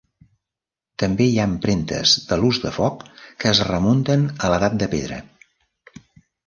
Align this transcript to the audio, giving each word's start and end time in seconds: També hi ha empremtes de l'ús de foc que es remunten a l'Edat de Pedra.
També 1.03 1.27
hi 1.31 1.35
ha 1.41 1.45
empremtes 1.49 2.15
de 2.31 2.39
l'ús 2.41 2.63
de 2.65 2.73
foc 2.81 3.07
que 3.43 3.53
es 3.53 3.63
remunten 3.71 4.27
a 4.49 4.53
l'Edat 4.55 4.81
de 4.85 4.91
Pedra. 4.97 5.23